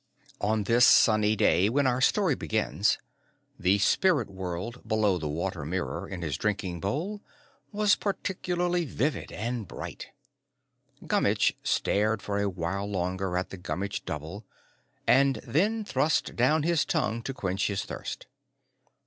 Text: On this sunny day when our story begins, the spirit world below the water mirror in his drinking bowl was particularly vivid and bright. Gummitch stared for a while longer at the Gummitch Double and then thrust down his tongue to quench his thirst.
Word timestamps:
On 0.39 0.63
this 0.63 0.83
sunny 0.87 1.35
day 1.35 1.69
when 1.69 1.85
our 1.85 2.01
story 2.01 2.33
begins, 2.33 2.97
the 3.59 3.77
spirit 3.77 4.31
world 4.31 4.81
below 4.87 5.19
the 5.19 5.27
water 5.27 5.63
mirror 5.63 6.09
in 6.09 6.23
his 6.23 6.37
drinking 6.37 6.79
bowl 6.79 7.21
was 7.71 7.95
particularly 7.97 8.83
vivid 8.83 9.31
and 9.31 9.67
bright. 9.67 10.07
Gummitch 11.05 11.55
stared 11.61 12.23
for 12.23 12.39
a 12.39 12.49
while 12.49 12.87
longer 12.89 13.37
at 13.37 13.51
the 13.51 13.57
Gummitch 13.57 14.03
Double 14.03 14.43
and 15.05 15.35
then 15.45 15.85
thrust 15.85 16.35
down 16.35 16.63
his 16.63 16.83
tongue 16.83 17.21
to 17.21 17.31
quench 17.31 17.67
his 17.67 17.85
thirst. 17.85 18.25